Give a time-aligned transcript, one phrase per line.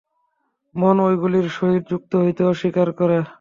[0.75, 3.17] মন ঐগুলির সহিত যুক্ত হইতে অস্বীকার করে।